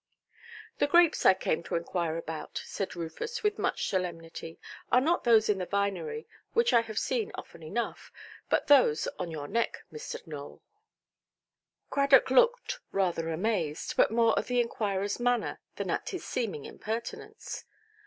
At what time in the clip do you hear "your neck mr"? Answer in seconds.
9.29-10.25